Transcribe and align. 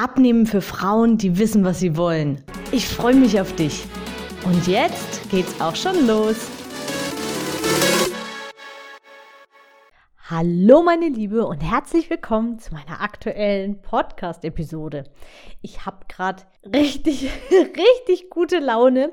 Abnehmen 0.00 0.46
für 0.46 0.60
Frauen, 0.60 1.18
die 1.18 1.40
wissen, 1.40 1.64
was 1.64 1.80
sie 1.80 1.96
wollen. 1.96 2.44
Ich 2.70 2.86
freue 2.86 3.16
mich 3.16 3.40
auf 3.40 3.52
dich. 3.56 3.84
Und 4.44 4.68
jetzt 4.68 5.28
geht's 5.28 5.60
auch 5.60 5.74
schon 5.74 6.06
los. 6.06 6.36
Hallo 10.30 10.84
meine 10.84 11.08
Liebe 11.08 11.44
und 11.44 11.62
herzlich 11.62 12.08
willkommen 12.10 12.60
zu 12.60 12.74
meiner 12.74 13.00
aktuellen 13.00 13.82
Podcast-Episode. 13.82 15.02
Ich 15.62 15.84
habe 15.84 16.06
gerade 16.06 16.44
richtig, 16.64 17.28
richtig 17.50 18.30
gute 18.30 18.60
Laune 18.60 19.10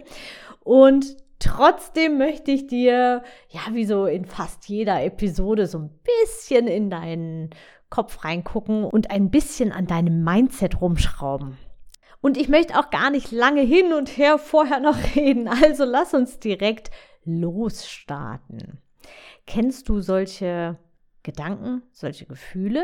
und 0.59 1.17
trotzdem 1.39 2.20
möchte 2.20 2.52
ich 2.52 2.67
dir, 2.67 3.23
ja, 3.49 3.61
wie 3.72 3.86
so 3.86 4.05
in 4.05 4.25
fast 4.25 4.70
jeder 4.70 5.03
Episode, 5.03 5.66
so 5.66 5.80
ein 5.80 5.99
bisschen 6.03 6.67
in 6.67 6.91
deinen 6.91 7.49
Kopf 7.95 8.26
reingucken 8.26 8.84
und 8.84 9.09
ein 9.09 9.31
bisschen 9.31 9.72
an 9.72 9.88
deinem 9.88 10.22
Mindset 10.22 10.81
rumschrauben. 10.81 11.58
Und 12.20 12.36
ich 12.36 12.49
möchte 12.49 12.77
auch 12.77 12.90
gar 12.90 13.09
nicht 13.09 13.31
lange 13.31 13.62
hin 13.62 13.94
und 13.94 14.17
her 14.17 14.38
vorher 14.38 14.81
noch 14.81 14.98
reden, 15.16 15.48
also 15.48 15.86
lass 15.86 16.13
uns 16.13 16.39
direkt 16.39 16.91
losstarten. 17.23 18.81
Kennst 19.47 19.88
du 19.88 20.02
solche 20.02 20.78
Gedanken, 21.23 21.84
solche 21.94 22.25
Gefühle? 22.25 22.84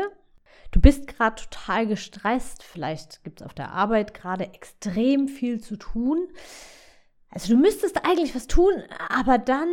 Du 0.70 0.80
bist 0.80 1.06
gerade 1.08 1.42
total 1.42 1.86
gestresst, 1.86 2.62
vielleicht 2.62 3.22
gibt 3.22 3.42
es 3.42 3.46
auf 3.46 3.52
der 3.52 3.72
Arbeit 3.72 4.14
gerade 4.14 4.44
extrem 4.54 5.28
viel 5.28 5.60
zu 5.60 5.76
tun. 5.76 6.26
Also 7.28 7.52
du 7.52 7.60
müsstest 7.60 8.06
eigentlich 8.06 8.34
was 8.34 8.46
tun, 8.46 8.72
aber 9.10 9.36
dann, 9.36 9.68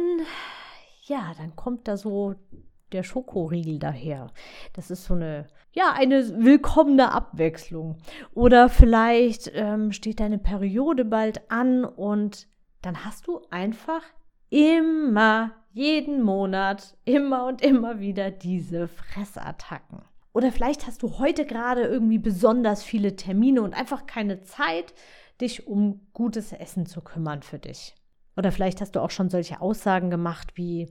ja, 1.04 1.32
dann 1.38 1.56
kommt 1.56 1.88
da 1.88 1.96
so 1.96 2.36
der 2.92 3.04
Schokoriegel 3.04 3.80
daher. 3.80 4.32
Das 4.74 4.92
ist 4.92 5.06
so 5.06 5.14
eine, 5.14 5.48
ja, 5.74 5.94
eine 5.94 6.44
willkommene 6.44 7.12
Abwechslung. 7.12 7.98
Oder 8.34 8.70
vielleicht 8.70 9.52
ähm, 9.54 9.92
steht 9.92 10.20
deine 10.20 10.38
Periode 10.40 11.06
bald 11.06 11.50
an 11.52 11.86
und 11.86 12.48
dann 12.82 13.06
hast 13.06 13.28
du 13.28 13.42
einfach 13.50 14.02
immer, 14.50 15.52
jeden 15.72 16.24
Monat, 16.24 16.98
immer 17.06 17.46
und 17.46 17.62
immer 17.62 18.00
wieder 18.00 18.32
diese 18.32 18.88
Fressattacken. 18.88 20.02
Oder 20.34 20.52
vielleicht 20.52 20.88
hast 20.88 21.04
du 21.04 21.20
heute 21.20 21.46
gerade 21.46 21.82
irgendwie 21.82 22.20
besonders 22.20 22.84
viele 22.84 23.16
Termine 23.16 23.62
und 23.62 23.74
einfach 23.74 24.06
keine 24.06 24.42
Zeit, 24.42 24.94
dich 25.42 25.68
um 25.68 26.08
gutes 26.14 26.54
Essen 26.54 26.86
zu 26.86 27.02
kümmern 27.02 27.42
für 27.42 27.60
dich. 27.60 27.96
Oder 28.40 28.54
vielleicht 28.54 28.80
hast 28.80 28.96
du 28.96 29.02
auch 29.02 29.10
schon 29.12 29.30
solche 29.30 29.60
Aussagen 29.60 30.10
gemacht 30.10 30.54
wie, 30.56 30.88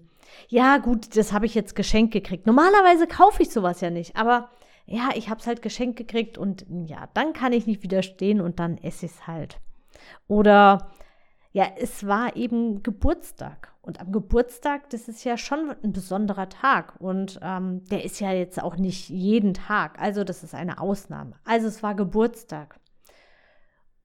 ja 0.49 0.77
gut, 0.77 1.17
das 1.17 1.33
habe 1.33 1.47
ich 1.47 1.55
jetzt 1.55 1.75
geschenkt 1.75 2.13
gekriegt. 2.13 2.47
Normalerweise 2.47 3.07
kaufe 3.07 3.43
ich 3.43 3.49
sowas 3.49 3.81
ja 3.81 3.89
nicht, 3.89 4.17
aber 4.17 4.51
ja, 4.85 5.09
ich 5.15 5.31
habe 5.31 5.41
es 5.41 5.47
halt 5.47 5.63
geschenkt 5.63 5.97
gekriegt 5.97 6.37
und 6.37 6.67
ja, 6.85 7.09
dann 7.15 7.33
kann 7.33 7.55
ich 7.55 7.67
nicht 7.67 7.83
widerstehen 7.83 8.43
und 8.43 8.61
dann 8.61 8.77
esse 8.77 9.07
ich 9.07 9.13
es 9.13 9.27
halt. 9.27 9.61
Oder 10.27 10.91
ja, 11.53 11.69
es 11.79 12.07
war 12.07 12.37
eben 12.37 12.83
Geburtstag. 12.83 13.73
Und 13.81 13.99
am 13.99 14.13
Geburtstag, 14.13 14.91
das 14.91 15.09
ist 15.09 15.25
ja 15.25 15.39
schon 15.39 15.75
ein 15.83 15.93
besonderer 15.93 16.51
Tag. 16.51 17.01
Und 17.01 17.41
ähm, 17.43 17.83
der 17.87 18.05
ist 18.05 18.21
ja 18.21 18.31
jetzt 18.31 18.63
auch 18.63 18.77
nicht 18.77 19.09
jeden 19.09 19.55
Tag. 19.55 19.99
Also 19.99 20.23
das 20.23 20.45
ist 20.45 20.55
eine 20.55 20.79
Ausnahme. 20.79 21.37
Also 21.47 21.67
es 21.67 21.83
war 21.83 21.95
Geburtstag. 21.95 22.79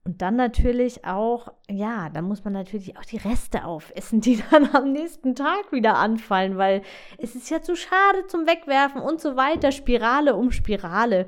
Und 0.06 0.20
dann 0.20 0.36
natürlich 0.36 1.06
auch, 1.06 1.48
ja, 1.70 2.10
dann 2.10 2.26
muss 2.26 2.44
man 2.44 2.52
natürlich 2.52 2.98
auch 2.98 3.04
die 3.04 3.16
Reste 3.16 3.64
aufessen, 3.64 4.20
die 4.20 4.42
dann 4.50 4.68
am 4.74 4.92
nächsten 4.92 5.34
Tag 5.34 5.72
wieder 5.72 5.96
anfallen, 5.96 6.58
weil 6.58 6.82
es 7.18 7.34
ist 7.34 7.48
ja 7.48 7.62
zu 7.62 7.74
schade 7.74 8.26
zum 8.26 8.46
Wegwerfen 8.46 9.00
und 9.00 9.20
so 9.20 9.36
weiter, 9.36 9.72
Spirale 9.72 10.36
um 10.36 10.52
Spirale. 10.52 11.26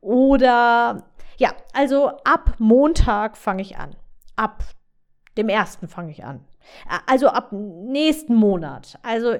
Oder 0.00 1.04
ja, 1.36 1.54
also 1.72 2.08
ab 2.24 2.56
Montag 2.58 3.36
fange 3.36 3.62
ich 3.62 3.78
an. 3.78 3.94
Ab 4.34 4.64
dem 5.38 5.48
ersten 5.48 5.86
fange 5.86 6.10
ich 6.10 6.24
an. 6.24 6.44
Also 7.06 7.28
ab 7.28 7.52
nächsten 7.52 8.34
Monat. 8.34 8.98
Also 9.02 9.36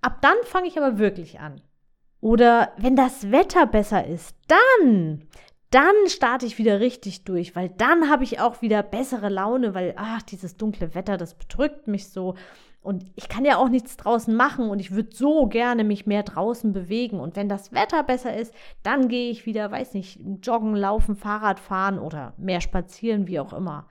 ab 0.00 0.18
dann 0.22 0.36
fange 0.44 0.68
ich 0.68 0.78
aber 0.78 0.98
wirklich 0.98 1.40
an. 1.40 1.60
Oder 2.20 2.72
wenn 2.78 2.96
das 2.96 3.30
Wetter 3.30 3.66
besser 3.66 4.06
ist, 4.06 4.34
dann, 4.48 5.28
dann 5.74 5.94
starte 6.06 6.46
ich 6.46 6.58
wieder 6.58 6.78
richtig 6.78 7.24
durch, 7.24 7.56
weil 7.56 7.68
dann 7.68 8.08
habe 8.08 8.22
ich 8.22 8.38
auch 8.38 8.62
wieder 8.62 8.84
bessere 8.84 9.28
Laune, 9.28 9.74
weil, 9.74 9.94
ach, 9.96 10.22
dieses 10.22 10.56
dunkle 10.56 10.94
Wetter, 10.94 11.16
das 11.16 11.34
bedrückt 11.34 11.88
mich 11.88 12.10
so. 12.10 12.36
Und 12.80 13.10
ich 13.16 13.28
kann 13.28 13.44
ja 13.44 13.56
auch 13.56 13.68
nichts 13.68 13.96
draußen 13.96 14.36
machen 14.36 14.68
und 14.70 14.78
ich 14.78 14.92
würde 14.92 15.16
so 15.16 15.46
gerne 15.46 15.82
mich 15.82 16.06
mehr 16.06 16.22
draußen 16.22 16.72
bewegen. 16.72 17.18
Und 17.18 17.34
wenn 17.34 17.48
das 17.48 17.72
Wetter 17.72 18.04
besser 18.04 18.36
ist, 18.36 18.54
dann 18.82 19.08
gehe 19.08 19.30
ich 19.30 19.46
wieder, 19.46 19.70
weiß 19.72 19.94
nicht, 19.94 20.20
joggen, 20.42 20.76
laufen, 20.76 21.16
Fahrrad 21.16 21.58
fahren 21.58 21.98
oder 21.98 22.34
mehr 22.36 22.60
spazieren, 22.60 23.26
wie 23.26 23.40
auch 23.40 23.52
immer. 23.52 23.88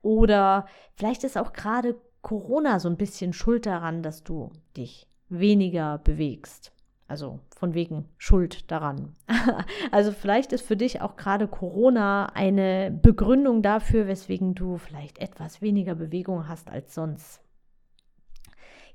Oder 0.00 0.66
vielleicht 0.94 1.24
ist 1.24 1.36
auch 1.36 1.52
gerade 1.52 2.00
Corona 2.22 2.80
so 2.80 2.88
ein 2.88 2.96
bisschen 2.96 3.32
schuld 3.32 3.66
daran, 3.66 4.02
dass 4.02 4.22
du 4.22 4.50
dich 4.76 5.08
weniger 5.28 5.98
bewegst. 5.98 6.72
Also 7.12 7.40
von 7.54 7.74
wegen 7.74 8.08
Schuld 8.16 8.70
daran. 8.70 9.14
also 9.90 10.12
vielleicht 10.12 10.54
ist 10.54 10.64
für 10.66 10.78
dich 10.78 11.02
auch 11.02 11.16
gerade 11.16 11.46
Corona 11.46 12.24
eine 12.32 12.90
Begründung 12.90 13.60
dafür, 13.60 14.06
weswegen 14.06 14.54
du 14.54 14.78
vielleicht 14.78 15.18
etwas 15.18 15.60
weniger 15.60 15.94
Bewegung 15.94 16.48
hast 16.48 16.70
als 16.70 16.94
sonst. 16.94 17.42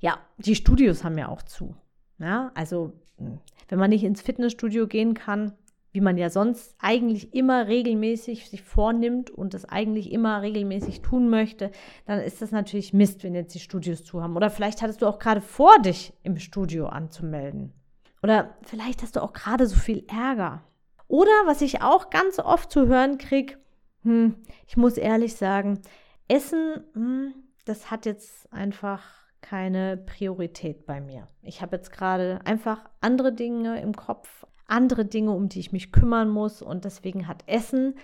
Ja, 0.00 0.18
die 0.36 0.56
Studios 0.56 1.04
haben 1.04 1.16
ja 1.16 1.28
auch 1.28 1.42
zu. 1.42 1.76
Ja, 2.18 2.50
also 2.56 2.92
hm, 3.18 3.38
wenn 3.68 3.78
man 3.78 3.90
nicht 3.90 4.02
ins 4.02 4.20
Fitnessstudio 4.20 4.88
gehen 4.88 5.14
kann, 5.14 5.52
wie 5.92 6.00
man 6.00 6.18
ja 6.18 6.28
sonst 6.28 6.74
eigentlich 6.80 7.32
immer 7.34 7.68
regelmäßig 7.68 8.50
sich 8.50 8.62
vornimmt 8.62 9.30
und 9.30 9.54
das 9.54 9.64
eigentlich 9.64 10.10
immer 10.10 10.42
regelmäßig 10.42 11.02
tun 11.02 11.30
möchte, 11.30 11.70
dann 12.04 12.18
ist 12.18 12.42
das 12.42 12.50
natürlich 12.50 12.92
Mist, 12.92 13.22
wenn 13.22 13.36
jetzt 13.36 13.54
die 13.54 13.60
Studios 13.60 14.02
zu 14.02 14.20
haben. 14.20 14.34
Oder 14.34 14.50
vielleicht 14.50 14.82
hattest 14.82 15.02
du 15.02 15.06
auch 15.06 15.20
gerade 15.20 15.40
vor, 15.40 15.78
dich 15.78 16.12
im 16.24 16.36
Studio 16.40 16.88
anzumelden. 16.88 17.77
Oder 18.22 18.56
vielleicht 18.62 19.02
hast 19.02 19.16
du 19.16 19.22
auch 19.22 19.32
gerade 19.32 19.66
so 19.66 19.76
viel 19.76 20.04
Ärger. 20.08 20.62
Oder 21.06 21.30
was 21.46 21.62
ich 21.62 21.82
auch 21.82 22.10
ganz 22.10 22.38
oft 22.38 22.70
zu 22.70 22.86
hören 22.86 23.18
kriege, 23.18 23.56
hm, 24.02 24.36
ich 24.66 24.76
muss 24.76 24.96
ehrlich 24.96 25.36
sagen, 25.36 25.80
Essen, 26.28 26.84
hm, 26.94 27.34
das 27.64 27.90
hat 27.90 28.06
jetzt 28.06 28.52
einfach 28.52 29.02
keine 29.40 29.96
Priorität 29.96 30.86
bei 30.86 31.00
mir. 31.00 31.28
Ich 31.42 31.62
habe 31.62 31.76
jetzt 31.76 31.92
gerade 31.92 32.40
einfach 32.44 32.88
andere 33.00 33.32
Dinge 33.32 33.80
im 33.80 33.94
Kopf, 33.94 34.46
andere 34.66 35.04
Dinge, 35.04 35.32
um 35.32 35.48
die 35.48 35.60
ich 35.60 35.72
mich 35.72 35.92
kümmern 35.92 36.28
muss. 36.28 36.60
Und 36.60 36.84
deswegen 36.84 37.26
hat 37.26 37.44
Essen, 37.46 37.94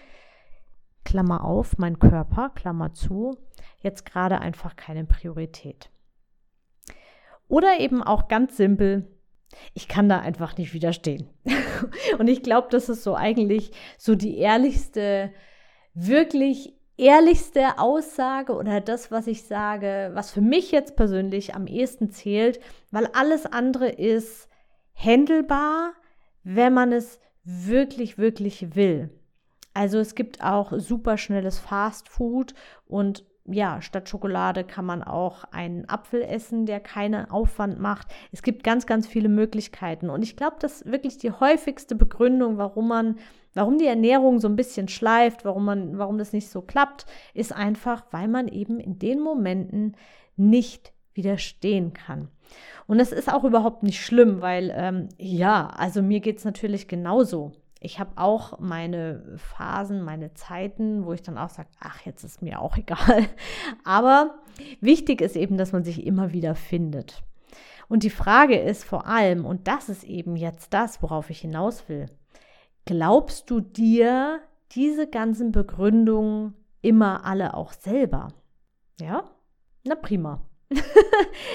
Klammer 1.05 1.45
auf, 1.45 1.77
mein 1.79 1.99
Körper, 1.99 2.51
Klammer 2.51 2.93
zu, 2.95 3.37
jetzt 3.83 4.07
gerade 4.07 4.41
einfach 4.41 4.77
keine 4.77 5.05
Priorität. 5.05 5.91
Oder 7.49 7.79
eben 7.81 8.03
auch 8.03 8.29
ganz 8.29 8.57
simpel, 8.57 9.07
ich 9.73 9.89
kann 9.89 10.09
da 10.09 10.21
einfach 10.21 10.57
nicht 10.57 10.75
widerstehen. 10.75 11.29
Und 12.19 12.29
ich 12.29 12.43
glaube, 12.43 12.69
das 12.71 12.89
ist 12.89 13.03
so 13.03 13.15
eigentlich 13.15 13.71
so 13.99 14.15
die 14.15 14.39
ehrlichste, 14.39 15.33
wirklich 15.95 16.75
ehrlichste 16.97 17.79
Aussage 17.79 18.55
oder 18.55 18.81
das, 18.81 19.11
was 19.11 19.27
ich 19.27 19.45
sage, 19.45 20.11
was 20.15 20.31
für 20.31 20.41
mich 20.41 20.71
jetzt 20.71 20.97
persönlich 20.97 21.55
am 21.55 21.67
ehesten 21.67 22.11
zählt, 22.11 22.61
weil 22.91 23.07
alles 23.13 23.47
andere 23.47 23.89
ist 23.89 24.49
händelbar, 24.93 25.93
wenn 26.45 26.73
man 26.73 26.93
es 26.93 27.21
wirklich, 27.43 28.17
wirklich 28.17 28.77
will. 28.77 29.11
Also 29.73 29.99
es 29.99 30.15
gibt 30.15 30.43
auch 30.43 30.73
super 30.77 31.19
schnelles 31.19 31.59
Fast 31.59 32.09
Food 32.09 32.55
und 32.87 33.25
ja, 33.47 33.83
statt 33.83 34.09
Schokolade 34.09 34.65
kann 34.65 34.87
man 34.87 35.03
auch 35.03 35.45
einen 35.51 35.89
Apfel 35.89 36.23
essen, 36.23 36.65
der 36.65 36.81
keinen 36.81 37.31
Aufwand 37.31 37.79
macht. 37.79 38.09
Es 38.33 38.43
gibt 38.43 38.65
ganz, 38.65 38.87
ganz 38.87 39.07
viele 39.07 39.29
Möglichkeiten. 39.29 40.09
Und 40.09 40.23
ich 40.23 40.37
glaube, 40.37 40.57
dass 40.61 40.87
wirklich 40.87 41.19
die 41.19 41.31
häufigste 41.31 41.95
Begründung, 41.95 42.57
warum 42.57 42.89
man, 42.89 43.17
warum 43.53 43.77
die 43.77 43.87
Ernährung 43.87 44.41
so 44.41 44.49
ein 44.49 44.57
bisschen 44.57 44.89
schleift, 44.89 45.45
warum 45.45 45.67
man, 45.67 45.99
warum 45.99 46.17
das 46.17 46.33
nicht 46.33 46.49
so 46.49 46.63
klappt, 46.63 47.05
ist 47.35 47.55
einfach, 47.55 48.05
weil 48.13 48.29
man 48.29 48.49
eben 48.49 48.81
in 48.81 48.99
den 48.99 49.21
Momenten 49.21 49.95
nicht 50.37 50.95
widerstehen 51.13 51.93
kann. 51.93 52.29
Und 52.87 52.99
das 52.99 53.13
ist 53.13 53.33
auch 53.33 53.45
überhaupt 53.45 53.83
nicht 53.83 54.01
schlimm, 54.01 54.41
weil 54.41 54.73
ähm, 54.75 55.09
ja, 55.19 55.69
also 55.69 56.03
mir 56.03 56.21
geht 56.21 56.39
es 56.39 56.45
natürlich 56.45 56.89
genauso. 56.89 57.53
Ich 57.85 57.99
habe 57.99 58.13
auch 58.17 58.59
meine 58.61 59.37
Phasen, 59.37 60.03
meine 60.03 60.33
Zeiten, 60.33 61.05
wo 61.05 61.13
ich 61.13 61.23
dann 61.23 61.37
auch 61.37 61.51
sage, 61.51 61.69
ach, 61.81 62.01
jetzt 62.07 62.25
ist 62.25 62.41
mir 62.41 62.61
auch 62.61 62.77
egal. 62.79 63.27
Aber 63.85 64.37
wichtig 64.81 65.21
ist 65.21 65.37
eben, 65.37 65.59
dass 65.59 65.73
man 65.73 65.85
sich 65.85 66.07
immer 66.07 66.33
wieder 66.33 66.55
findet. 66.55 67.23
Und 67.89 68.03
die 68.03 68.11
Frage 68.11 68.59
ist 68.59 68.85
vor 68.85 69.07
allem, 69.07 69.45
und 69.45 69.69
das 69.69 69.91
ist 69.91 70.05
eben 70.05 70.37
jetzt 70.37 70.73
das, 70.73 71.03
worauf 71.03 71.29
ich 71.29 71.41
hinaus 71.41 71.89
will, 71.89 72.07
glaubst 72.87 73.51
du 73.51 73.61
dir 73.61 74.41
diese 74.73 75.07
ganzen 75.07 75.53
Begründungen 75.53 76.55
immer 76.81 77.27
alle 77.27 77.53
auch 77.53 77.75
selber? 77.75 78.29
Ja? 78.99 79.25
Na 79.85 79.95
prima. 79.95 80.41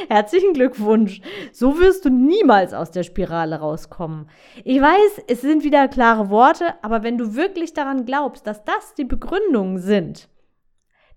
Herzlichen 0.10 0.54
Glückwunsch. 0.54 1.22
So 1.52 1.80
wirst 1.80 2.06
du 2.06 2.10
niemals 2.10 2.74
aus 2.74 2.92
der 2.92 3.04
Spirale 3.04 3.60
rauskommen. 3.60 4.30
Ich 4.64 4.82
weiß, 4.82 5.24
es 5.28 5.42
sind 5.42 5.64
wieder 5.64 5.88
klare 5.88 6.30
Worte, 6.30 6.76
aber 6.84 7.04
wenn 7.04 7.18
du 7.18 7.36
wirklich 7.36 7.74
daran 7.74 8.06
glaubst, 8.06 8.46
dass 8.48 8.64
das 8.64 8.94
die 8.96 9.06
Begründungen 9.06 9.80
sind, 9.80 10.30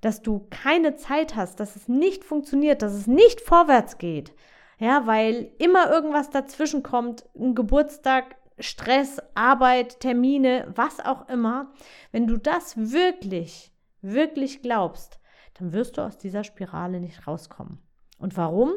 dass 0.00 0.22
du 0.22 0.46
keine 0.50 0.96
Zeit 0.96 1.36
hast, 1.36 1.60
dass 1.60 1.76
es 1.76 1.88
nicht 1.88 2.24
funktioniert, 2.24 2.82
dass 2.82 2.92
es 2.92 3.06
nicht 3.06 3.40
vorwärts 3.40 3.98
geht, 3.98 4.32
ja, 4.78 5.06
weil 5.06 5.52
immer 5.58 5.90
irgendwas 5.90 6.30
dazwischen 6.30 6.82
kommt, 6.82 7.24
ein 7.38 7.54
Geburtstag, 7.54 8.36
Stress, 8.58 9.20
Arbeit, 9.34 10.00
Termine, 10.00 10.66
was 10.74 11.00
auch 11.00 11.28
immer, 11.28 11.72
wenn 12.10 12.26
du 12.26 12.36
das 12.36 12.74
wirklich, 12.76 13.72
wirklich 14.00 14.62
glaubst, 14.62 15.20
dann 15.62 15.72
wirst 15.72 15.96
du 15.96 16.02
aus 16.02 16.18
dieser 16.18 16.42
Spirale 16.42 16.98
nicht 16.98 17.26
rauskommen. 17.28 17.78
Und 18.18 18.36
warum? 18.36 18.72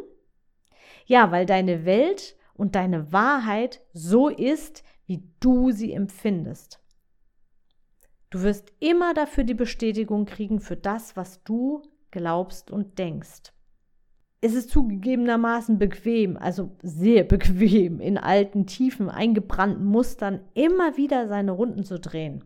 Ja, 1.08 1.32
weil 1.32 1.48
deine 1.48 1.84
Welt 1.84 2.36
und 2.54 2.76
deine 2.76 3.12
Wahrheit 3.12 3.82
so 3.92 4.30
ist, 4.30 4.84
wie 5.08 5.24
du 5.40 5.72
sie 5.72 5.94
empfindest. 5.94 6.80
Du 8.30 8.44
wirst 8.44 8.72
immer 8.80 9.16
dafür 9.16 9.44
die 9.44 9.56
Bestätigung 9.56 10.26
kriegen 10.26 10.60
für 10.60 10.76
das, 10.78 11.16
was 11.16 11.44
du 11.44 11.82
glaubst 12.12 12.70
und 12.70 13.00
denkst. 13.00 13.52
Es 14.42 14.54
ist 14.54 14.70
zugegebenermaßen 14.70 15.80
bequem, 15.80 16.38
also 16.38 16.78
sehr 16.84 17.24
bequem, 17.28 18.00
in 18.00 18.20
alten, 18.20 18.68
tiefen, 18.68 19.10
eingebrannten 19.10 19.86
Mustern 19.86 20.42
immer 20.54 20.98
wieder 20.98 21.28
seine 21.28 21.52
Runden 21.52 21.84
zu 21.84 22.00
drehen. 22.00 22.44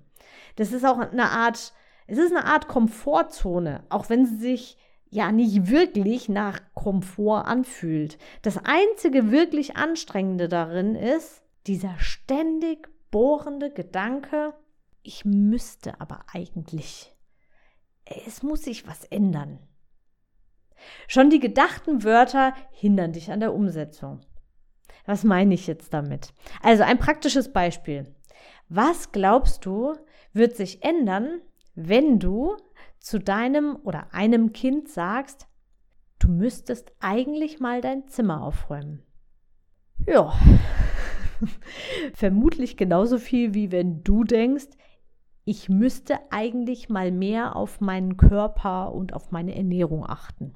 Das 0.55 0.71
ist 0.71 0.85
auch 0.85 0.99
eine 0.99 1.29
Art, 1.29 1.73
es 2.09 2.17
ist 2.17 2.35
eine 2.35 2.45
Art 2.45 2.67
Komfortzone, 2.67 3.83
auch 3.89 4.09
wenn 4.09 4.25
sie 4.25 4.37
sich 4.37 4.77
ja 5.11 5.31
nicht 5.31 5.69
wirklich 5.69 6.27
nach 6.27 6.59
Komfort 6.73 7.45
anfühlt. 7.45 8.17
Das 8.41 8.57
einzige 8.63 9.31
wirklich 9.31 9.77
Anstrengende 9.77 10.47
darin 10.47 10.95
ist 10.95 11.43
dieser 11.67 11.97
ständig 11.99 12.89
bohrende 13.11 13.71
Gedanke, 13.71 14.53
ich 15.03 15.23
müsste 15.23 15.99
aber 16.01 16.25
eigentlich. 16.33 17.15
Es 18.05 18.41
muss 18.41 18.63
sich 18.63 18.87
was 18.87 19.05
ändern. 19.05 19.59
Schon 21.07 21.29
die 21.29 21.39
gedachten 21.39 22.03
Wörter 22.03 22.53
hindern 22.71 23.13
dich 23.13 23.31
an 23.31 23.39
der 23.39 23.53
Umsetzung. 23.53 24.21
Was 25.05 25.23
meine 25.23 25.53
ich 25.53 25.67
jetzt 25.67 25.93
damit? 25.93 26.33
Also 26.61 26.83
ein 26.83 26.97
praktisches 26.97 27.51
Beispiel. 27.51 28.15
Was 28.67 29.11
glaubst 29.11 29.65
du, 29.65 29.95
wird 30.33 30.55
sich 30.55 30.83
ändern, 30.83 31.41
wenn 31.87 32.19
du 32.19 32.57
zu 32.99 33.19
deinem 33.19 33.77
oder 33.83 34.13
einem 34.13 34.51
Kind 34.51 34.89
sagst, 34.89 35.47
du 36.19 36.29
müsstest 36.29 36.91
eigentlich 36.99 37.59
mal 37.59 37.81
dein 37.81 38.07
Zimmer 38.07 38.43
aufräumen. 38.43 39.03
Ja, 40.05 40.33
vermutlich 42.13 42.77
genauso 42.77 43.17
viel 43.17 43.53
wie 43.53 43.71
wenn 43.71 44.03
du 44.03 44.23
denkst, 44.23 44.67
ich 45.45 45.69
müsste 45.69 46.19
eigentlich 46.29 46.89
mal 46.89 47.11
mehr 47.11 47.55
auf 47.55 47.81
meinen 47.81 48.17
Körper 48.17 48.93
und 48.93 49.13
auf 49.13 49.31
meine 49.31 49.55
Ernährung 49.55 50.05
achten. 50.05 50.53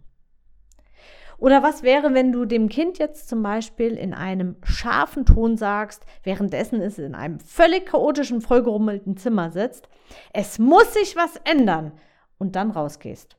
Oder 1.44 1.62
was 1.62 1.84
wäre, 1.84 2.13
wenn 2.13 2.31
du 2.31 2.45
dem 2.45 2.69
Kind 2.69 3.00
jetzt 3.00 3.28
zum 3.28 3.44
Beispiel 3.44 3.98
in 3.98 4.13
einem 4.13 4.56
scharfen 4.63 5.25
Ton 5.25 5.57
sagst, 5.57 6.06
währenddessen 6.24 6.80
es 6.80 6.98
in 6.98 7.16
einem 7.16 7.42
völlig 7.42 7.88
chaotischen, 7.88 8.40
vollgerummelten 8.40 9.18
Zimmer 9.18 9.51
sitzt, 9.51 9.90
es 10.31 10.57
muss 10.57 10.94
sich 10.94 11.18
was 11.18 11.36
ändern 11.44 11.92
und 12.38 12.56
dann 12.56 12.72
rausgehst. 12.72 13.36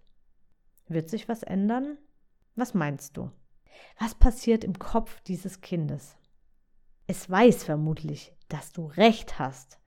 Wird 0.86 1.08
sich 1.08 1.30
was 1.30 1.42
ändern? 1.42 1.96
Was 2.56 2.74
meinst 2.74 3.16
du? 3.16 3.30
Was 3.98 4.14
passiert 4.14 4.64
im 4.64 4.78
Kopf 4.78 5.22
dieses 5.22 5.62
Kindes? 5.62 6.18
Es 7.06 7.30
weiß 7.30 7.64
vermutlich, 7.64 8.34
dass 8.50 8.70
du 8.72 8.84
recht 8.84 9.38
hast, 9.38 9.78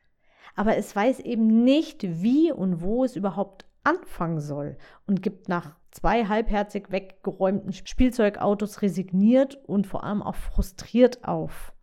aber 0.56 0.76
es 0.76 0.96
weiß 0.96 1.20
eben 1.20 1.64
nicht, 1.64 2.02
wie 2.02 2.52
und 2.52 2.82
wo 2.82 3.04
es 3.04 3.16
überhaupt 3.16 3.67
anfangen 3.88 4.42
soll 4.42 4.78
und 5.08 5.24
gibt 5.24 5.48
nach 5.48 5.76
zwei 5.92 6.26
halbherzig 6.26 6.92
weggeräumten 6.92 7.72
Spielzeugautos 7.72 8.82
resigniert 8.82 9.56
und 9.66 9.88
vor 9.88 10.04
allem 10.04 10.22
auch 10.22 10.36
frustriert 10.36 11.24
auf. 11.24 11.74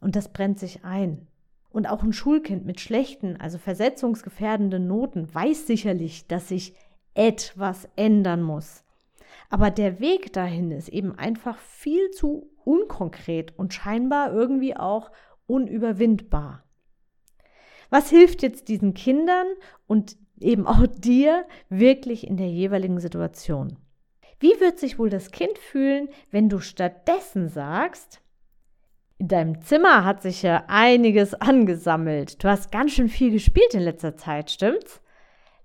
Und 0.00 0.16
das 0.16 0.32
brennt 0.32 0.58
sich 0.58 0.84
ein. 0.84 1.26
Und 1.70 1.88
auch 1.88 2.02
ein 2.02 2.12
Schulkind 2.12 2.66
mit 2.66 2.78
schlechten, 2.78 3.40
also 3.40 3.58
versetzungsgefährdenden 3.58 4.86
Noten 4.86 5.34
weiß 5.34 5.66
sicherlich, 5.66 6.28
dass 6.28 6.48
sich 6.48 6.74
etwas 7.14 7.88
ändern 7.96 8.42
muss. 8.42 8.84
Aber 9.48 9.70
der 9.70 10.00
Weg 10.00 10.32
dahin 10.32 10.70
ist 10.70 10.88
eben 10.88 11.18
einfach 11.18 11.58
viel 11.58 12.10
zu 12.10 12.50
unkonkret 12.64 13.58
und 13.58 13.72
scheinbar 13.72 14.32
irgendwie 14.32 14.76
auch 14.76 15.10
unüberwindbar. 15.46 16.64
Was 17.90 18.10
hilft 18.10 18.42
jetzt 18.42 18.68
diesen 18.68 18.94
Kindern 18.94 19.46
und 19.86 20.16
eben 20.40 20.66
auch 20.66 20.86
dir 20.86 21.46
wirklich 21.68 22.26
in 22.26 22.36
der 22.36 22.48
jeweiligen 22.48 23.00
Situation? 23.00 23.78
Wie 24.40 24.60
wird 24.60 24.78
sich 24.78 24.98
wohl 24.98 25.10
das 25.10 25.30
Kind 25.30 25.58
fühlen, 25.58 26.08
wenn 26.30 26.48
du 26.48 26.58
stattdessen 26.58 27.48
sagst, 27.48 28.20
in 29.16 29.28
deinem 29.28 29.62
Zimmer 29.62 30.04
hat 30.04 30.22
sich 30.22 30.42
ja 30.42 30.64
einiges 30.66 31.34
angesammelt. 31.34 32.42
Du 32.42 32.48
hast 32.48 32.72
ganz 32.72 32.92
schön 32.92 33.08
viel 33.08 33.30
gespielt 33.30 33.72
in 33.72 33.80
letzter 33.80 34.16
Zeit, 34.16 34.50
stimmt's? 34.50 35.00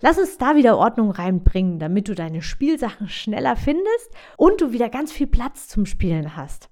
Lass 0.01 0.17
uns 0.17 0.37
da 0.37 0.55
wieder 0.55 0.77
Ordnung 0.77 1.11
reinbringen, 1.11 1.77
damit 1.77 2.07
du 2.07 2.15
deine 2.15 2.41
Spielsachen 2.41 3.09
schneller 3.09 3.57
findest 3.57 4.11
und 4.37 4.61
du 4.61 4.71
wieder 4.71 4.87
ganz 4.87 5.11
viel 5.11 5.27
Platz 5.27 5.67
zum 5.67 5.85
Spielen 5.85 6.37
hast. 6.37 6.69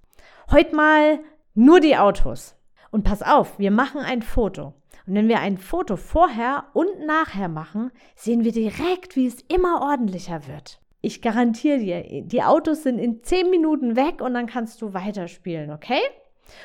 Heute 0.50 0.76
mal 0.76 1.20
nur 1.54 1.82
die 1.82 1.98
Autos. 1.98 2.56
Und 2.90 3.04
pass 3.04 3.22
auf, 3.22 3.60
wir 3.60 3.72
machen 3.72 4.00
ein 4.00 4.22
Foto. 4.22 4.74
Und 5.08 5.16
wenn 5.16 5.30
wir 5.30 5.40
ein 5.40 5.58
Foto 5.58 5.96
vorher 5.96 6.66
und 6.74 7.06
nachher 7.06 7.48
machen, 7.48 7.92
sehen 8.16 8.44
wir 8.44 8.52
direkt, 8.52 9.16
wie 9.16 9.26
es 9.26 9.42
immer 9.48 9.82
ordentlicher 9.82 10.48
wird. 10.48 10.82
Ich 11.00 11.22
garantiere 11.22 11.80
dir, 11.80 12.24
die 12.24 12.44
Autos 12.44 12.84
sind 12.84 13.00
in 13.00 13.24
10 13.24 13.50
Minuten 13.50 13.96
weg 13.96 14.22
und 14.22 14.34
dann 14.34 14.48
kannst 14.48 14.82
du 14.82 14.94
weiterspielen, 14.94 15.72
okay? 15.72 16.02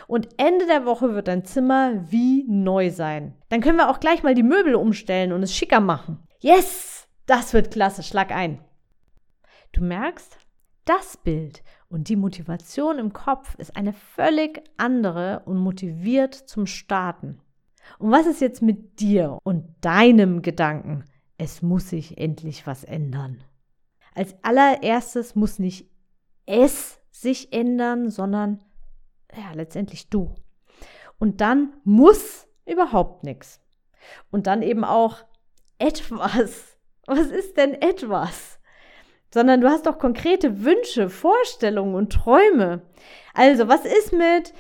Und 0.09 0.29
Ende 0.39 0.67
der 0.67 0.85
Woche 0.85 1.15
wird 1.15 1.29
dein 1.29 1.45
Zimmer 1.45 2.11
wie 2.11 2.45
neu 2.49 2.91
sein. 2.91 3.35
Dann 3.49 3.61
können 3.61 3.79
wir 3.79 3.89
auch 3.89 4.01
gleich 4.01 4.23
mal 4.23 4.35
die 4.35 4.43
Möbel 4.43 4.75
umstellen 4.75 5.33
und 5.33 5.43
es 5.43 5.55
schicker 5.55 5.81
machen. 5.81 6.19
Yes, 6.41 7.07
das 7.27 7.53
wird 7.53 7.71
klasse, 7.71 8.03
schlag 8.03 8.33
ein. 8.33 8.59
Du 9.73 9.83
merkst, 9.83 10.37
das 10.85 11.17
Bild 11.17 11.63
und 11.89 12.09
die 12.09 12.17
Motivation 12.17 12.99
im 12.99 13.13
Kopf 13.13 13.55
ist 13.57 13.77
eine 13.77 13.93
völlig 13.93 14.63
andere 14.77 15.43
und 15.45 15.59
motiviert 15.59 16.35
zum 16.35 16.67
Starten. 16.67 17.41
Und 17.99 18.11
was 18.11 18.27
ist 18.27 18.41
jetzt 18.41 18.63
mit 18.63 19.01
dir 19.01 19.39
und 19.45 19.75
deinem 19.81 20.43
Gedanken? 20.43 21.05
Es 21.39 21.63
muss 21.63 21.91
sich 21.91 22.19
endlich 22.19 22.67
was 22.67 22.85
ändern. 22.85 23.43
Als 24.15 24.35
allererstes 24.43 25.35
muss 25.35 25.59
nicht 25.59 25.91
es 26.47 27.01
sich 27.11 27.53
ändern, 27.53 28.11
sondern 28.11 28.63
ja, 29.37 29.53
letztendlich 29.55 30.09
du. 30.09 30.35
Und 31.19 31.41
dann 31.41 31.73
muss 31.85 32.47
überhaupt 32.67 33.25
nichts. 33.25 33.61
Und 34.31 34.47
dann 34.47 34.63
eben 34.63 34.85
auch 34.85 35.19
etwas. 35.79 36.77
Was 37.07 37.27
ist 37.27 37.57
denn 37.57 37.75
etwas? 37.75 38.61
Sondern 39.33 39.61
du 39.61 39.69
hast 39.69 39.87
doch 39.87 39.99
konkrete 39.99 40.63
Wünsche, 40.65 41.09
Vorstellungen 41.09 41.95
und 41.95 42.13
Träume. 42.13 42.83
Also, 43.35 43.67
was 43.67 43.85
ist 43.85 44.13
mit, 44.13 44.53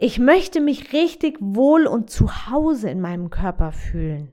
ich 0.00 0.20
möchte 0.20 0.60
mich 0.60 0.92
richtig 0.92 1.38
wohl 1.40 1.88
und 1.88 2.08
zu 2.08 2.46
Hause 2.48 2.88
in 2.88 3.00
meinem 3.00 3.30
Körper 3.30 3.72
fühlen, 3.72 4.32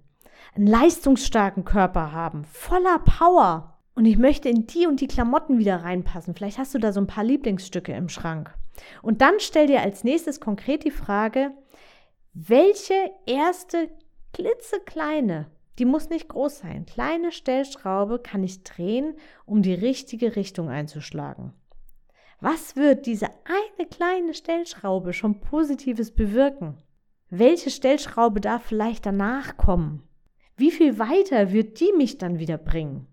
einen 0.54 0.68
leistungsstarken 0.68 1.66
Körper 1.66 2.12
haben, 2.12 2.46
voller 2.46 3.00
Power. 3.00 3.80
Und 3.96 4.06
ich 4.06 4.18
möchte 4.18 4.48
in 4.48 4.68
die 4.68 4.86
und 4.86 5.02
die 5.02 5.08
Klamotten 5.08 5.58
wieder 5.58 5.78
reinpassen. 5.78 6.36
Vielleicht 6.36 6.60
hast 6.60 6.76
du 6.76 6.80
da 6.80 6.92
so 6.92 7.00
ein 7.00 7.08
paar 7.08 7.24
Lieblingsstücke 7.24 7.94
im 7.94 8.10
Schrank. 8.10 8.54
Und 9.02 9.22
dann 9.22 9.36
stell 9.40 9.66
dir 9.68 9.82
als 9.82 10.04
nächstes 10.04 10.40
konkret 10.40 10.84
die 10.84 10.92
Frage, 10.92 11.52
welche 12.34 12.94
erste 13.26 13.90
klitzekleine, 14.34 15.48
die 15.80 15.86
muss 15.86 16.10
nicht 16.10 16.28
groß 16.28 16.60
sein, 16.60 16.86
kleine 16.86 17.32
Stellschraube 17.32 18.20
kann 18.20 18.44
ich 18.44 18.64
drehen, 18.64 19.16
um 19.46 19.62
die 19.64 19.74
richtige 19.74 20.36
Richtung 20.36 20.70
einzuschlagen? 20.70 21.54
Was 22.40 22.76
wird 22.76 23.06
diese 23.06 23.28
eine 23.46 23.88
kleine 23.88 24.34
Stellschraube 24.34 25.14
schon 25.14 25.40
Positives 25.40 26.12
bewirken? 26.12 26.78
Welche 27.30 27.70
Stellschraube 27.70 28.42
darf 28.42 28.64
vielleicht 28.64 29.06
danach 29.06 29.58
kommen? 29.58 30.04
Wie 30.58 30.72
viel 30.72 31.00
weiter 31.00 31.52
wird 31.52 31.80
die 31.80 31.92
mich 31.98 32.18
dann 32.18 32.40
wieder 32.40 32.58
bringen? 32.58 33.08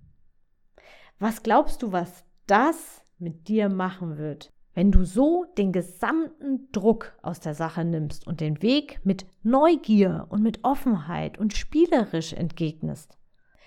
Was 1.19 1.43
glaubst 1.43 1.83
du, 1.83 1.93
was 1.93 2.25
das 2.47 3.03
mit 3.19 3.49
dir 3.49 3.69
machen 3.69 4.19
wird, 4.19 4.53
wenn 4.75 4.91
du 4.91 5.05
so 5.05 5.45
den 5.57 5.73
gesamten 5.73 6.71
Druck 6.73 7.17
aus 7.23 7.41
der 7.41 7.55
Sache 7.55 7.85
nimmst 7.85 8.27
und 8.27 8.41
den 8.41 8.63
Weg 8.63 9.01
mit 9.05 9.27
Neugier 9.43 10.27
und 10.31 10.43
mit 10.43 10.65
Offenheit 10.65 11.39
und 11.39 11.53
spielerisch 11.53 12.33
entgegnest? 12.33 13.17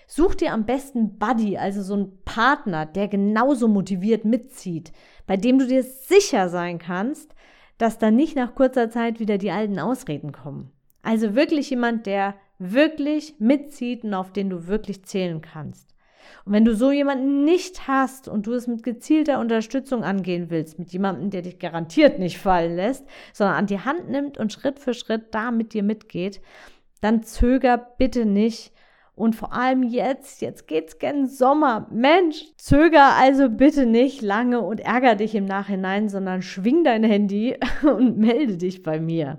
Such 0.06 0.36
dir 0.36 0.52
am 0.52 0.66
besten 0.66 1.18
Buddy, 1.18 1.58
also 1.58 1.82
so 1.82 1.94
einen 1.94 2.24
Partner, 2.24 2.86
der 2.86 3.08
genauso 3.08 3.66
motiviert 3.66 4.24
mitzieht, 4.24 4.92
bei 5.26 5.36
dem 5.36 5.58
du 5.58 5.66
dir 5.66 5.82
sicher 5.82 6.48
sein 6.48 6.78
kannst, 6.78 7.34
dass 7.78 7.98
dann 7.98 8.16
nicht 8.16 8.36
nach 8.36 8.54
kurzer 8.54 8.88
Zeit 8.88 9.20
wieder 9.20 9.36
die 9.36 9.50
alten 9.50 9.78
Ausreden 9.78 10.32
kommen. 10.32 10.70
Also 11.02 11.34
wirklich 11.34 11.70
jemand, 11.70 12.06
der 12.06 12.34
wirklich 12.58 13.34
mitzieht 13.38 14.04
und 14.04 14.14
auf 14.14 14.32
den 14.32 14.48
du 14.48 14.66
wirklich 14.66 15.04
zählen 15.04 15.40
kannst. 15.40 15.94
Und 16.44 16.52
wenn 16.52 16.64
du 16.64 16.74
so 16.74 16.90
jemanden 16.90 17.44
nicht 17.44 17.86
hast 17.86 18.28
und 18.28 18.46
du 18.46 18.52
es 18.52 18.66
mit 18.66 18.82
gezielter 18.82 19.38
Unterstützung 19.40 20.04
angehen 20.04 20.50
willst, 20.50 20.78
mit 20.78 20.92
jemandem, 20.92 21.30
der 21.30 21.42
dich 21.42 21.58
garantiert 21.58 22.18
nicht 22.18 22.38
fallen 22.38 22.76
lässt, 22.76 23.06
sondern 23.32 23.56
an 23.56 23.66
die 23.66 23.80
Hand 23.80 24.08
nimmt 24.08 24.38
und 24.38 24.52
Schritt 24.52 24.78
für 24.78 24.94
Schritt 24.94 25.34
da 25.34 25.50
mit 25.50 25.72
dir 25.72 25.82
mitgeht, 25.82 26.40
dann 27.00 27.22
zöger 27.22 27.76
bitte 27.76 28.24
nicht, 28.26 28.72
und 29.16 29.34
vor 29.34 29.54
allem 29.54 29.82
jetzt, 29.82 30.42
jetzt 30.42 30.68
geht's 30.68 30.98
gern 30.98 31.26
Sommer. 31.26 31.88
Mensch, 31.90 32.44
zöger 32.58 33.16
also 33.16 33.48
bitte 33.48 33.86
nicht 33.86 34.20
lange 34.20 34.60
und 34.60 34.80
ärger 34.80 35.16
dich 35.16 35.34
im 35.34 35.46
Nachhinein, 35.46 36.10
sondern 36.10 36.42
schwing 36.42 36.84
dein 36.84 37.02
Handy 37.02 37.56
und 37.82 38.18
melde 38.18 38.58
dich 38.58 38.82
bei 38.82 39.00
mir. 39.00 39.38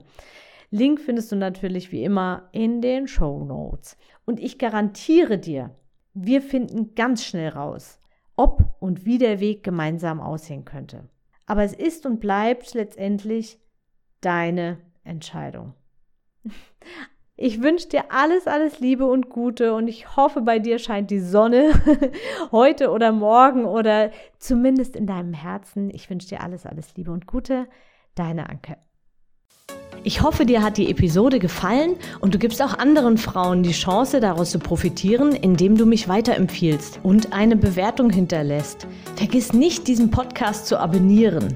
Link 0.72 1.00
findest 1.00 1.32
du 1.32 1.36
natürlich 1.36 1.92
wie 1.92 2.04
immer 2.04 2.50
in 2.52 2.82
den 2.82 3.08
Show 3.08 3.46
Notes. 3.46 3.98
Und 4.26 4.40
ich 4.40 4.58
garantiere 4.58 5.38
dir, 5.38 5.76
wir 6.16 6.42
finden 6.42 6.96
ganz 6.96 7.24
schnell 7.24 7.50
raus, 7.50 8.00
ob 8.36 8.76
und 8.80 9.06
wie 9.06 9.20
der 9.20 9.40
Weg 9.40 9.64
gemeinsam 9.64 10.20
aussehen 10.20 10.66
könnte. 10.66 11.08
Aber 11.46 11.64
es 11.64 11.74
ist 11.74 12.08
und 12.08 12.20
bleibt 12.20 12.74
letztendlich 12.74 13.60
deine 14.22 14.80
Entscheidung. 15.04 15.76
Ich 17.40 17.62
wünsche 17.62 17.88
dir 17.88 18.06
alles, 18.10 18.48
alles 18.48 18.80
Liebe 18.80 19.06
und 19.06 19.30
Gute 19.30 19.76
und 19.76 19.88
ich 19.88 20.18
hoffe, 20.18 20.42
bei 20.42 20.58
dir 20.58 20.80
scheint 20.80 21.12
die 21.12 21.20
Sonne 21.20 21.72
heute 22.52 22.90
oder 22.90 23.12
morgen 23.12 23.66
oder 23.66 24.10
zumindest 24.40 24.96
in 24.96 25.06
deinem 25.06 25.34
Herzen. 25.34 25.92
Ich 25.92 26.10
wünsche 26.10 26.30
dir 26.30 26.42
alles, 26.42 26.66
alles 26.66 26.96
Liebe 26.96 27.12
und 27.12 27.28
Gute. 27.28 27.68
Deine 28.16 28.50
Anke. 28.50 28.78
Ich 30.04 30.24
hoffe, 30.24 30.48
dir 30.48 30.64
hat 30.64 30.78
die 30.78 30.90
Episode 30.90 31.38
gefallen 31.38 31.96
und 32.22 32.34
du 32.34 32.40
gibst 32.40 32.60
auch 32.60 32.80
anderen 32.80 33.20
Frauen 33.20 33.62
die 33.62 33.72
Chance, 33.72 34.20
daraus 34.20 34.50
zu 34.50 34.58
profitieren, 34.58 35.34
indem 35.34 35.78
du 35.78 35.86
mich 35.86 36.08
weiterempfiehlst 36.08 37.02
und 37.04 37.34
eine 37.34 37.56
Bewertung 37.56 38.10
hinterlässt. 38.10 38.88
Vergiss 39.16 39.54
nicht, 39.54 39.88
diesen 39.88 40.10
Podcast 40.10 40.66
zu 40.66 40.80
abonnieren. 40.80 41.56